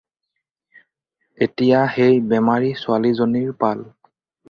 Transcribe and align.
এতিয়া 1.47 1.77
সেই 1.99 2.17
বেমাৰী 2.33 2.75
ছোৱালীজনীৰ 2.83 3.57
পাল। 3.65 3.89